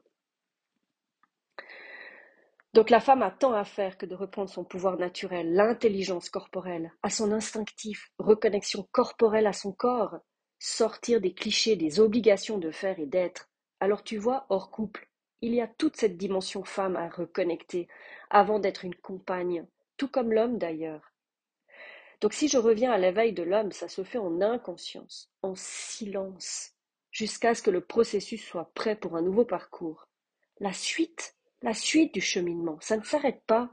Donc 2.72 2.90
la 2.90 3.00
femme 3.00 3.22
a 3.22 3.32
tant 3.32 3.52
à 3.52 3.64
faire 3.64 3.98
que 3.98 4.06
de 4.06 4.14
reprendre 4.14 4.48
son 4.48 4.64
pouvoir 4.64 4.96
naturel, 4.96 5.52
l'intelligence 5.54 6.30
corporelle, 6.30 6.92
à 7.02 7.10
son 7.10 7.32
instinctif, 7.32 8.12
reconnexion 8.18 8.88
corporelle 8.92 9.48
à 9.48 9.52
son 9.52 9.72
corps, 9.72 10.18
sortir 10.60 11.20
des 11.20 11.34
clichés, 11.34 11.74
des 11.74 11.98
obligations 11.98 12.58
de 12.58 12.70
faire 12.70 12.98
et 13.00 13.06
d'être. 13.06 13.50
Alors 13.80 14.04
tu 14.04 14.18
vois, 14.18 14.46
hors 14.50 14.70
couple, 14.70 15.08
il 15.40 15.54
y 15.54 15.60
a 15.60 15.66
toute 15.66 15.96
cette 15.96 16.16
dimension 16.16 16.62
femme 16.62 16.96
à 16.96 17.08
reconnecter 17.08 17.88
avant 18.28 18.60
d'être 18.60 18.84
une 18.84 18.94
compagne, 18.94 19.66
tout 19.96 20.08
comme 20.08 20.32
l'homme 20.32 20.58
d'ailleurs. 20.58 21.09
Donc 22.20 22.34
si 22.34 22.48
je 22.48 22.58
reviens 22.58 22.92
à 22.92 22.98
l'éveil 22.98 23.32
de 23.32 23.42
l'homme, 23.42 23.72
ça 23.72 23.88
se 23.88 24.04
fait 24.04 24.18
en 24.18 24.40
inconscience, 24.42 25.30
en 25.42 25.54
silence, 25.54 26.72
jusqu'à 27.10 27.54
ce 27.54 27.62
que 27.62 27.70
le 27.70 27.80
processus 27.80 28.44
soit 28.44 28.70
prêt 28.74 28.96
pour 28.96 29.16
un 29.16 29.22
nouveau 29.22 29.44
parcours. 29.44 30.08
La 30.58 30.72
suite, 30.72 31.34
la 31.62 31.72
suite 31.72 32.12
du 32.12 32.20
cheminement, 32.20 32.78
ça 32.80 32.98
ne 32.98 33.04
s'arrête 33.04 33.42
pas. 33.46 33.70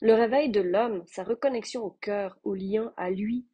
Le 0.00 0.14
réveil 0.14 0.50
de 0.50 0.60
l'homme, 0.60 1.02
sa 1.06 1.24
reconnexion 1.24 1.82
au 1.82 1.90
cœur, 1.90 2.38
au 2.44 2.54
lien, 2.54 2.92
à 2.96 3.10
lui, 3.10 3.46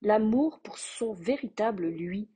l'amour 0.00 0.60
pour 0.60 0.78
son 0.78 1.12
véritable 1.12 1.86
lui, 1.86 2.30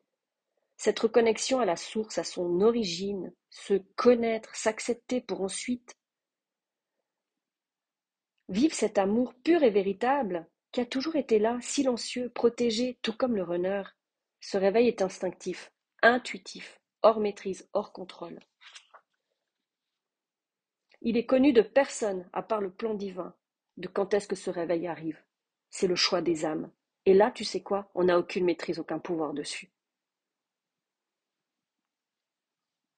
cette 0.76 0.98
reconnexion 0.98 1.60
à 1.60 1.64
la 1.64 1.76
source, 1.76 2.18
à 2.18 2.24
son 2.24 2.60
origine, 2.60 3.32
se 3.50 3.74
connaître, 3.94 4.54
s'accepter 4.54 5.20
pour 5.20 5.42
ensuite 5.42 5.94
vivre 8.48 8.74
cet 8.74 8.98
amour 8.98 9.32
pur 9.44 9.62
et 9.62 9.70
véritable 9.70 10.46
qui 10.72 10.80
a 10.80 10.86
toujours 10.86 11.16
été 11.16 11.38
là, 11.38 11.58
silencieux, 11.60 12.30
protégé, 12.30 12.98
tout 13.02 13.12
comme 13.16 13.36
le 13.36 13.42
runner. 13.42 13.82
Ce 14.40 14.56
réveil 14.56 14.88
est 14.88 15.02
instinctif, 15.02 15.70
intuitif, 16.02 16.80
hors 17.02 17.20
maîtrise, 17.20 17.68
hors 17.74 17.92
contrôle. 17.92 18.40
Il 21.02 21.16
est 21.16 21.26
connu 21.26 21.52
de 21.52 21.62
personne, 21.62 22.28
à 22.32 22.42
part 22.42 22.60
le 22.60 22.70
plan 22.70 22.94
divin, 22.94 23.34
de 23.76 23.88
quand 23.88 24.14
est-ce 24.14 24.28
que 24.28 24.36
ce 24.36 24.50
réveil 24.50 24.86
arrive. 24.86 25.22
C'est 25.70 25.86
le 25.86 25.96
choix 25.96 26.22
des 26.22 26.44
âmes. 26.44 26.70
Et 27.06 27.14
là, 27.14 27.30
tu 27.30 27.44
sais 27.44 27.62
quoi? 27.62 27.90
On 27.94 28.04
n'a 28.04 28.18
aucune 28.18 28.44
maîtrise, 28.44 28.78
aucun 28.78 28.98
pouvoir 28.98 29.34
dessus. 29.34 29.70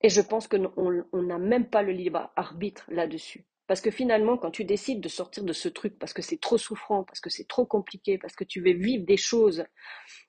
Et 0.03 0.11
je 0.11 0.21
pense 0.21 0.47
qu'on 0.47 1.23
n'a 1.23 1.39
même 1.39 1.69
pas 1.69 1.83
le 1.83 1.93
libre 1.93 2.31
arbitre 2.37 2.85
là-dessus. 2.89 3.47
Parce 3.67 3.81
que 3.81 3.91
finalement, 3.91 4.37
quand 4.37 4.51
tu 4.51 4.65
décides 4.65 5.01
de 5.01 5.09
sortir 5.09 5.45
de 5.45 5.53
ce 5.53 5.69
truc 5.69 5.99
parce 5.99 6.13
que 6.13 6.23
c'est 6.23 6.41
trop 6.41 6.59
souffrant, 6.59 7.05
parce 7.05 7.21
que 7.21 7.31
c'est 7.31 7.49
trop 7.49 7.65
compliqué, 7.65 8.19
parce 8.19 8.37
que 8.37 8.45
tu 8.45 8.61
veux 8.61 8.75
vivre 8.75 9.07
des 9.07 9.17
choses 9.17 9.65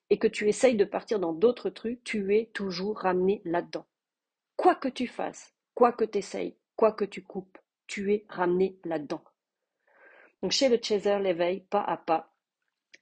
et 0.10 0.18
que 0.18 0.28
tu 0.28 0.48
essayes 0.48 0.78
de 0.78 0.86
partir 0.86 1.20
dans 1.20 1.34
d'autres 1.34 1.70
trucs, 1.70 2.04
tu 2.04 2.36
es 2.36 2.50
toujours 2.54 3.00
ramené 3.00 3.42
là-dedans. 3.44 3.86
Quoi 4.56 4.76
que 4.76 4.88
tu 4.88 5.08
fasses, 5.08 5.54
quoi 5.74 5.92
que 5.92 6.06
tu 6.06 6.20
essayes, 6.20 6.58
quoi 6.78 6.94
que 6.94 7.04
tu 7.04 7.24
coupes, 7.24 7.58
tu 7.88 8.14
es 8.14 8.26
ramené 8.30 8.80
là-dedans. 8.86 9.24
Donc 10.42 10.52
chez 10.52 10.70
le 10.70 10.80
chaser, 10.82 11.20
l'éveil, 11.20 11.62
pas 11.62 11.82
à 11.82 11.98
pas, 11.98 12.34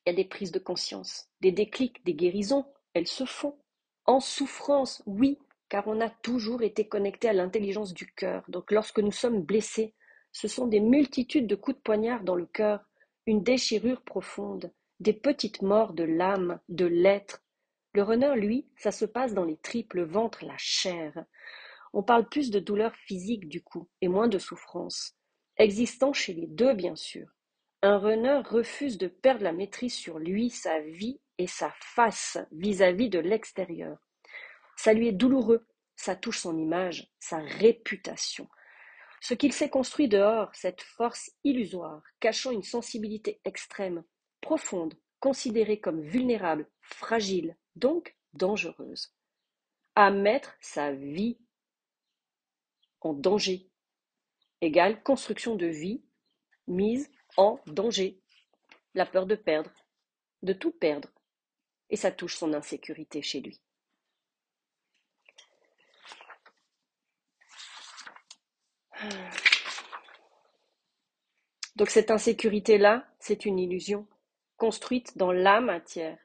il 0.06 0.10
y 0.10 0.14
a 0.14 0.16
des 0.16 0.26
prises 0.26 0.52
de 0.52 0.60
conscience, 0.60 1.30
des 1.42 1.52
déclics, 1.52 2.04
des 2.06 2.14
guérisons, 2.14 2.66
elles 2.94 3.08
se 3.08 3.26
font. 3.26 3.58
En 4.06 4.20
souffrance, 4.20 5.02
oui, 5.06 5.40
car 5.70 5.88
on 5.88 6.02
a 6.02 6.10
toujours 6.10 6.62
été 6.62 6.88
connecté 6.88 7.30
à 7.30 7.34
l'intelligence 7.34 7.94
du 7.94 8.08
cœur. 8.08 8.44
Donc 8.50 8.72
lorsque 8.72 9.00
nous 9.00 9.12
sommes 9.12 9.42
blessés, 9.42 9.94
ce 10.34 10.48
sont 10.48 10.68
des 10.68 10.80
multitudes 10.80 11.48
de 11.48 11.56
coups 11.56 11.78
de 11.78 11.82
poignard 11.82 12.24
dans 12.24 12.36
le 12.36 12.48
cœur, 12.48 12.84
une 13.28 13.44
déchirure 13.44 14.02
profonde, 14.02 14.74
des 15.00 15.14
petites 15.14 15.62
morts 15.62 15.94
de 15.94 16.04
l'âme, 16.04 16.60
de 16.70 16.86
l'être. 16.86 17.42
Le 17.94 18.02
runner, 18.02 18.34
lui, 18.36 18.68
ça 18.76 18.92
se 18.92 19.06
passe 19.06 19.36
dans 19.36 19.46
les 19.46 19.58
tripes, 19.58 19.94
le 19.94 20.04
ventre, 20.04 20.44
la 20.44 20.58
chair. 20.58 21.14
On 21.94 22.02
parle 22.02 22.28
plus 22.28 22.50
de 22.50 22.60
douleur 22.60 22.96
physique 22.96 23.48
du 23.48 23.62
coup, 23.62 23.88
et 24.02 24.08
moins 24.08 24.28
de 24.28 24.40
souffrance, 24.40 25.16
existant 25.58 26.12
chez 26.12 26.34
les 26.34 26.48
deux 26.48 26.74
bien 26.74 26.96
sûr. 26.96 27.28
Un 27.84 28.00
runner 28.00 28.42
refuse 28.44 28.98
de 28.98 29.08
perdre 29.08 29.44
la 29.44 29.54
maîtrise 29.54 29.94
sur 29.94 30.18
lui, 30.18 30.50
sa 30.50 30.80
vie 30.80 31.20
et 31.38 31.48
sa 31.48 31.72
face 31.80 32.40
vis-à-vis 32.52 33.08
-vis 33.08 33.12
de 33.12 33.20
l'extérieur. 33.20 33.98
Ça 34.76 34.94
lui 34.94 35.10
est 35.10 35.12
douloureux, 35.12 35.68
ça 35.96 36.16
touche 36.16 36.40
son 36.40 36.58
image, 36.58 37.12
sa 37.20 37.38
réputation. 37.38 38.48
Ce 39.24 39.34
qu'il 39.34 39.54
s'est 39.54 39.70
construit 39.70 40.10
dehors, 40.10 40.54
cette 40.54 40.82
force 40.82 41.32
illusoire, 41.46 42.04
cachant 42.20 42.52
une 42.52 42.62
sensibilité 42.62 43.40
extrême, 43.46 44.04
profonde, 44.42 44.96
considérée 45.22 45.80
comme 45.80 46.02
vulnérable, 46.02 46.70
fragile, 46.82 47.56
donc 47.78 48.18
dangereuse, 48.34 49.16
à 49.96 50.12
mettre 50.12 50.58
sa 50.60 50.92
vie 50.92 51.38
en 53.00 53.14
danger, 53.14 53.70
égale 54.60 55.02
construction 55.04 55.56
de 55.56 55.68
vie 55.68 56.04
mise 56.68 57.10
en 57.38 57.62
danger, 57.68 58.20
la 58.94 59.06
peur 59.06 59.26
de 59.26 59.36
perdre, 59.36 59.72
de 60.42 60.52
tout 60.52 60.74
perdre, 60.74 61.14
et 61.90 61.96
ça 61.96 62.12
touche 62.12 62.36
son 62.36 62.52
insécurité 62.52 63.22
chez 63.22 63.40
lui. 63.40 63.62
Donc 71.76 71.90
cette 71.90 72.12
insécurité-là, 72.12 73.06
c'est 73.20 73.46
une 73.46 73.60
illusion 73.60 74.08
construite 74.58 75.18
dans 75.18 75.32
la 75.32 75.60
matière, 75.60 76.18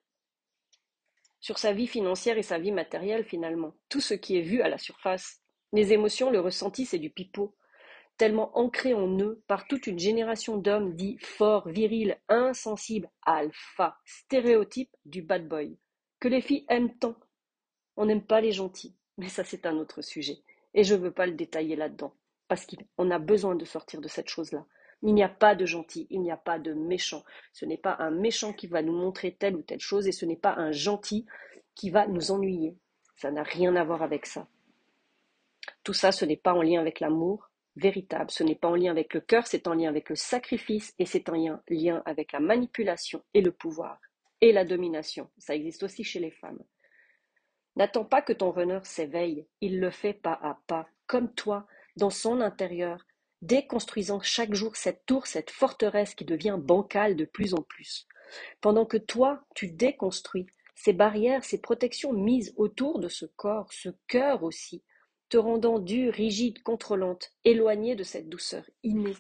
sur 1.41 1.59
sa 1.59 1.73
vie 1.73 1.87
financière 1.87 2.39
et 2.39 2.43
sa 2.43 2.59
vie 2.59 2.73
matérielle 2.73 3.25
finalement. 3.25 3.75
Tout 3.89 4.01
ce 4.01 4.15
qui 4.15 4.37
est 4.37 4.43
vu 4.43 4.61
à 4.61 4.69
la 4.69 4.79
surface. 4.79 5.41
Les 5.73 5.93
émotions, 5.93 6.31
le 6.31 6.41
ressenti, 6.41 6.85
c'est 6.85 6.99
du 6.99 7.11
pipeau, 7.11 7.57
tellement 8.17 8.57
ancré 8.59 8.95
en 8.95 9.19
eux 9.19 9.43
par 9.47 9.67
toute 9.67 9.87
une 9.87 9.99
génération 9.99 10.57
d'hommes 10.57 10.95
dits 10.95 11.19
forts, 11.21 11.69
virils, 11.69 12.19
insensibles, 12.29 13.11
alpha, 13.23 13.97
stéréotype 14.05 14.95
du 15.05 15.23
bad 15.23 15.47
boy, 15.47 15.79
que 16.21 16.29
les 16.29 16.41
filles 16.41 16.67
aiment 16.69 16.97
tant. 16.99 17.17
On 17.97 18.07
n'aime 18.07 18.25
pas 18.25 18.41
les 18.41 18.53
gentils, 18.53 18.97
mais 19.17 19.29
ça 19.29 19.45
c'est 19.45 19.67
un 19.67 19.77
autre 19.77 20.03
sujet, 20.03 20.39
et 20.75 20.85
je 20.85 20.95
ne 20.95 21.01
veux 21.01 21.13
pas 21.13 21.27
le 21.27 21.35
détailler 21.35 21.77
là-dedans 21.77 22.15
parce 22.49 22.67
qu'on 22.67 23.11
a 23.11 23.19
besoin 23.19 23.55
de 23.55 23.65
sortir 23.65 24.01
de 24.01 24.09
cette 24.09 24.29
chose-là. 24.29 24.65
Il 25.03 25.15
n'y 25.15 25.23
a 25.23 25.29
pas 25.29 25.55
de 25.55 25.65
gentil, 25.65 26.07
il 26.11 26.21
n'y 26.23 26.33
a 26.33 26.37
pas 26.37 26.59
de 26.59 26.73
méchant. 26.73 27.23
Ce 27.53 27.65
n'est 27.65 27.77
pas 27.79 27.97
un 28.01 28.11
méchant 28.11 28.53
qui 28.53 28.67
va 28.67 28.83
nous 28.83 28.97
montrer 28.97 29.33
telle 29.33 29.55
ou 29.55 29.63
telle 29.63 29.81
chose 29.81 30.09
et 30.09 30.13
ce 30.13 30.27
n'est 30.27 30.37
pas 30.37 30.55
un 30.57 30.73
gentil 30.73 31.27
qui 31.75 31.91
va 31.91 32.07
nous 32.07 32.33
ennuyer. 32.33 32.77
Ça 33.15 33.31
n'a 33.31 33.45
rien 33.45 33.77
à 33.77 33.85
voir 33.85 34.03
avec 34.03 34.27
ça. 34.27 34.49
Tout 35.85 35.93
ça, 35.93 36.11
ce 36.11 36.25
n'est 36.25 36.37
pas 36.37 36.55
en 36.55 36.63
lien 36.63 36.81
avec 36.81 37.01
l'amour 37.01 37.49
véritable, 37.77 38.31
ce 38.31 38.43
n'est 38.43 38.57
pas 38.57 38.69
en 38.69 38.75
lien 38.75 38.91
avec 38.91 39.15
le 39.15 39.21
cœur, 39.21 39.47
c'est 39.47 39.69
en 39.69 39.75
lien 39.75 39.89
avec 39.89 40.09
le 40.11 40.17
sacrifice 40.17 40.95
et 40.99 41.07
c'est 41.07 41.29
en 41.29 41.35
lien 41.69 42.03
avec 42.05 42.33
la 42.33 42.41
manipulation 42.41 43.23
et 43.35 43.41
le 43.41 43.53
pouvoir 43.53 44.01
et 44.41 44.53
la 44.53 44.65
domination. 44.65 45.31
Ça 45.39 45.55
existe 45.55 45.83
aussi 45.85 46.05
chez 46.05 46.19
les 46.19 46.31
femmes. 46.31 46.59
N'attends 47.77 48.05
pas 48.05 48.23
que 48.23 48.33
ton 48.33 48.51
runner 48.51 48.81
s'éveille, 48.83 49.47
il 49.61 49.79
le 49.79 49.91
fait 49.91 50.13
pas 50.13 50.39
à 50.43 50.59
pas, 50.67 50.89
comme 51.07 51.33
toi, 51.35 51.67
dans 51.99 52.11
son 52.11 52.41
intérieur, 52.41 53.05
déconstruisant 53.43 54.21
chaque 54.21 54.55
jour 54.55 54.77
cette 54.77 55.05
tour, 55.05 55.27
cette 55.27 55.51
forteresse 55.51 56.15
qui 56.15 56.25
devient 56.25 56.59
bancale 56.59 57.17
de 57.17 57.25
plus 57.25 57.55
en 57.55 57.63
plus. 57.63 58.07
Pendant 58.61 58.87
que 58.87 58.97
toi, 58.97 59.45
tu 59.55 59.69
déconstruis 59.69 60.47
ces 60.75 60.93
barrières, 60.93 61.45
ces 61.45 61.61
protections 61.61 62.13
mises 62.13 62.55
autour 62.57 63.01
de 63.01 63.09
ce 63.09 63.27
corps, 63.27 63.73
ce 63.73 63.91
cœur 64.07 64.43
aussi, 64.43 64.83
te 65.29 65.37
rendant 65.37 65.79
dure, 65.79 66.15
rigide, 66.15 66.63
contrôlante, 66.63 67.33
éloignée 67.45 67.97
de 67.97 68.05
cette 68.05 68.29
douceur 68.29 68.65
innée. 68.83 69.17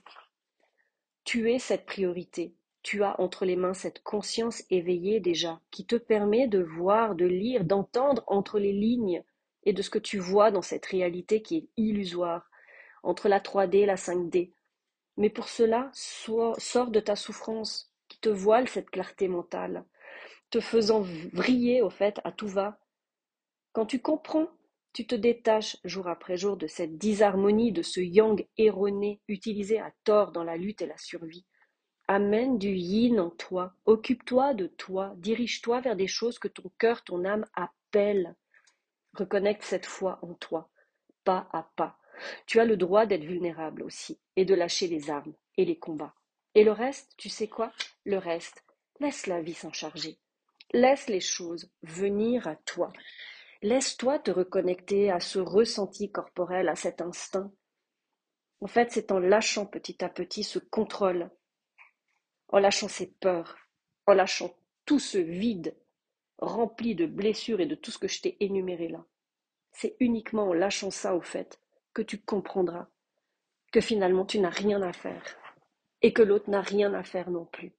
Tu 1.24 1.52
es 1.52 1.58
cette 1.58 1.84
priorité, 1.84 2.54
tu 2.82 3.02
as 3.02 3.20
entre 3.20 3.44
les 3.44 3.56
mains 3.56 3.74
cette 3.74 4.02
conscience 4.02 4.62
éveillée 4.70 5.20
déjà, 5.20 5.60
qui 5.70 5.84
te 5.84 5.96
permet 5.96 6.46
de 6.46 6.62
voir, 6.62 7.14
de 7.14 7.26
lire, 7.26 7.64
d'entendre 7.64 8.22
entre 8.26 8.58
les 8.58 8.72
lignes 8.72 9.22
et 9.64 9.72
de 9.72 9.82
ce 9.82 9.90
que 9.90 9.98
tu 9.98 10.18
vois 10.18 10.50
dans 10.50 10.62
cette 10.62 10.86
réalité 10.86 11.42
qui 11.42 11.56
est 11.56 11.68
illusoire, 11.76 12.48
entre 13.02 13.28
la 13.28 13.40
3D 13.40 13.76
et 13.76 13.86
la 13.86 13.96
5D. 13.96 14.52
Mais 15.16 15.30
pour 15.30 15.48
cela, 15.48 15.90
sors 15.92 16.90
de 16.90 17.00
ta 17.00 17.16
souffrance, 17.16 17.92
qui 18.08 18.18
te 18.18 18.28
voile 18.28 18.68
cette 18.68 18.90
clarté 18.90 19.28
mentale, 19.28 19.84
te 20.50 20.60
faisant 20.60 21.02
vriller 21.32 21.82
au 21.82 21.90
fait 21.90 22.20
à 22.24 22.32
tout 22.32 22.48
va. 22.48 22.78
Quand 23.72 23.86
tu 23.86 24.00
comprends, 24.00 24.48
tu 24.92 25.06
te 25.06 25.14
détaches 25.14 25.76
jour 25.84 26.08
après 26.08 26.36
jour 26.36 26.56
de 26.56 26.66
cette 26.66 26.98
disharmonie, 26.98 27.72
de 27.72 27.82
ce 27.82 28.00
yang 28.00 28.46
erroné 28.56 29.20
utilisé 29.28 29.78
à 29.78 29.92
tort 30.04 30.32
dans 30.32 30.44
la 30.44 30.56
lutte 30.56 30.82
et 30.82 30.86
la 30.86 30.96
survie. 30.96 31.44
Amène 32.08 32.58
du 32.58 32.70
yin 32.70 33.20
en 33.20 33.30
toi, 33.30 33.74
occupe-toi 33.84 34.54
de 34.54 34.66
toi, 34.66 35.12
dirige-toi 35.16 35.80
vers 35.82 35.94
des 35.94 36.06
choses 36.06 36.38
que 36.38 36.48
ton 36.48 36.70
cœur, 36.78 37.04
ton 37.04 37.24
âme 37.26 37.44
appellent. 37.52 38.34
Reconnecte 39.12 39.62
cette 39.62 39.86
foi 39.86 40.18
en 40.22 40.32
toi, 40.34 40.70
pas 41.24 41.48
à 41.52 41.70
pas. 41.76 41.98
Tu 42.46 42.60
as 42.60 42.64
le 42.64 42.76
droit 42.76 43.06
d'être 43.06 43.24
vulnérable 43.24 43.82
aussi, 43.82 44.18
et 44.36 44.44
de 44.44 44.54
lâcher 44.54 44.86
les 44.86 45.10
armes 45.10 45.34
et 45.56 45.64
les 45.64 45.78
combats. 45.78 46.14
Et 46.54 46.64
le 46.64 46.72
reste, 46.72 47.14
tu 47.16 47.28
sais 47.28 47.48
quoi? 47.48 47.72
Le 48.04 48.18
reste, 48.18 48.64
laisse 49.00 49.26
la 49.26 49.40
vie 49.40 49.54
s'en 49.54 49.72
charger. 49.72 50.18
Laisse 50.72 51.08
les 51.08 51.20
choses 51.20 51.70
venir 51.82 52.46
à 52.46 52.56
toi. 52.56 52.92
Laisse-toi 53.62 54.18
te 54.18 54.30
reconnecter 54.30 55.10
à 55.10 55.20
ce 55.20 55.38
ressenti 55.38 56.10
corporel, 56.10 56.68
à 56.68 56.76
cet 56.76 57.00
instinct. 57.00 57.50
En 58.60 58.66
fait, 58.66 58.90
c'est 58.90 59.12
en 59.12 59.18
lâchant 59.18 59.66
petit 59.66 60.04
à 60.04 60.08
petit 60.08 60.44
ce 60.44 60.58
contrôle 60.58 61.30
en 62.48 62.58
lâchant 62.58 62.88
ses 62.88 63.06
peurs, 63.06 63.56
en 64.06 64.14
lâchant 64.14 64.54
tout 64.84 64.98
ce 64.98 65.18
vide 65.18 65.76
rempli 66.38 66.94
de 66.94 67.06
blessures 67.06 67.60
et 67.60 67.66
de 67.66 67.74
tout 67.74 67.90
ce 67.90 67.98
que 67.98 68.08
je 68.08 68.22
t'ai 68.22 68.36
énuméré 68.40 68.88
là. 68.88 69.04
C'est 69.72 69.96
uniquement 70.00 70.48
en 70.48 70.52
lâchant 70.52 70.90
ça 70.90 71.14
au 71.14 71.20
fait 71.20 71.60
que 71.98 72.02
tu 72.04 72.20
comprendras 72.20 72.86
que 73.72 73.80
finalement 73.80 74.24
tu 74.24 74.38
n'as 74.38 74.50
rien 74.50 74.82
à 74.82 74.92
faire 74.92 75.36
et 76.00 76.12
que 76.12 76.22
l'autre 76.22 76.48
n'a 76.48 76.60
rien 76.60 76.94
à 76.94 77.02
faire 77.02 77.28
non 77.28 77.44
plus. 77.44 77.72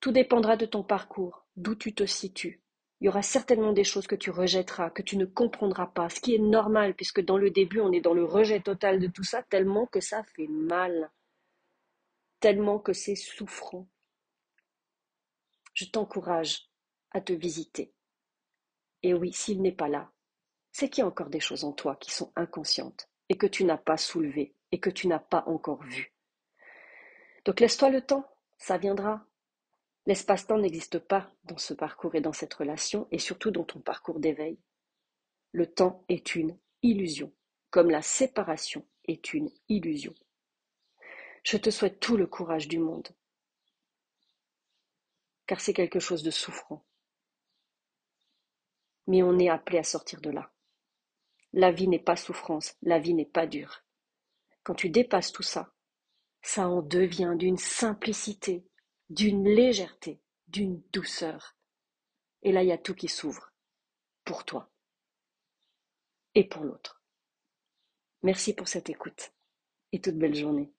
Tout 0.00 0.10
dépendra 0.10 0.56
de 0.56 0.64
ton 0.64 0.82
parcours, 0.82 1.44
d'où 1.54 1.74
tu 1.74 1.94
te 1.94 2.06
situes. 2.06 2.62
Il 2.98 3.04
y 3.04 3.08
aura 3.10 3.20
certainement 3.20 3.74
des 3.74 3.84
choses 3.84 4.06
que 4.06 4.14
tu 4.14 4.30
rejetteras, 4.30 4.88
que 4.88 5.02
tu 5.02 5.18
ne 5.18 5.26
comprendras 5.26 5.88
pas, 5.88 6.08
ce 6.08 6.18
qui 6.18 6.34
est 6.34 6.38
normal 6.38 6.94
puisque 6.94 7.22
dans 7.22 7.36
le 7.36 7.50
début 7.50 7.80
on 7.80 7.92
est 7.92 8.00
dans 8.00 8.14
le 8.14 8.24
rejet 8.24 8.60
total 8.60 9.00
de 9.00 9.06
tout 9.06 9.22
ça 9.22 9.42
tellement 9.42 9.84
que 9.84 10.00
ça 10.00 10.22
fait 10.22 10.48
mal 10.48 11.10
tellement 12.40 12.78
que 12.78 12.94
c'est 12.94 13.16
souffrant. 13.16 13.86
Je 15.74 15.84
t'encourage 15.84 16.70
à 17.10 17.20
te 17.20 17.34
visiter. 17.34 17.92
Et 19.02 19.12
oui, 19.12 19.30
s'il 19.34 19.60
n'est 19.60 19.72
pas 19.72 19.88
là, 19.88 20.10
c'est 20.72 20.88
qu'il 20.88 21.02
y 21.02 21.04
a 21.04 21.08
encore 21.08 21.28
des 21.28 21.40
choses 21.40 21.64
en 21.64 21.72
toi 21.72 21.96
qui 21.96 22.10
sont 22.10 22.32
inconscientes 22.34 23.08
et 23.28 23.36
que 23.36 23.46
tu 23.46 23.64
n'as 23.64 23.78
pas 23.78 23.96
soulevées 23.98 24.54
et 24.72 24.80
que 24.80 24.90
tu 24.90 25.06
n'as 25.06 25.18
pas 25.18 25.44
encore 25.46 25.82
vues. 25.82 26.12
Donc 27.44 27.60
laisse-toi 27.60 27.90
le 27.90 28.00
temps, 28.00 28.26
ça 28.58 28.78
viendra. 28.78 29.26
L'espace-temps 30.06 30.58
n'existe 30.58 30.98
pas 30.98 31.30
dans 31.44 31.58
ce 31.58 31.74
parcours 31.74 32.14
et 32.14 32.20
dans 32.20 32.32
cette 32.32 32.54
relation 32.54 33.06
et 33.10 33.18
surtout 33.18 33.50
dans 33.50 33.64
ton 33.64 33.80
parcours 33.80 34.18
d'éveil. 34.18 34.58
Le 35.52 35.66
temps 35.66 36.04
est 36.08 36.34
une 36.34 36.58
illusion, 36.82 37.32
comme 37.70 37.90
la 37.90 38.02
séparation 38.02 38.86
est 39.04 39.34
une 39.34 39.50
illusion. 39.68 40.14
Je 41.44 41.56
te 41.56 41.70
souhaite 41.70 42.00
tout 42.00 42.16
le 42.16 42.26
courage 42.26 42.68
du 42.68 42.78
monde, 42.78 43.08
car 45.46 45.60
c'est 45.60 45.74
quelque 45.74 46.00
chose 46.00 46.22
de 46.22 46.30
souffrant. 46.30 46.84
Mais 49.06 49.22
on 49.22 49.38
est 49.38 49.48
appelé 49.48 49.78
à 49.78 49.84
sortir 49.84 50.20
de 50.20 50.30
là. 50.30 50.50
La 51.52 51.70
vie 51.70 51.88
n'est 51.88 51.98
pas 51.98 52.16
souffrance, 52.16 52.76
la 52.82 52.98
vie 52.98 53.14
n'est 53.14 53.26
pas 53.26 53.46
dure. 53.46 53.82
Quand 54.62 54.74
tu 54.74 54.88
dépasses 54.88 55.32
tout 55.32 55.42
ça, 55.42 55.74
ça 56.40 56.68
en 56.68 56.82
devient 56.82 57.34
d'une 57.36 57.58
simplicité, 57.58 58.66
d'une 59.10 59.44
légèreté, 59.44 60.20
d'une 60.48 60.82
douceur. 60.92 61.56
Et 62.42 62.52
là, 62.52 62.62
il 62.62 62.68
y 62.68 62.72
a 62.72 62.78
tout 62.78 62.94
qui 62.94 63.08
s'ouvre, 63.08 63.52
pour 64.24 64.44
toi 64.44 64.70
et 66.34 66.48
pour 66.48 66.64
l'autre. 66.64 67.02
Merci 68.22 68.54
pour 68.54 68.68
cette 68.68 68.88
écoute 68.88 69.32
et 69.92 70.00
toute 70.00 70.16
belle 70.16 70.34
journée. 70.34 70.72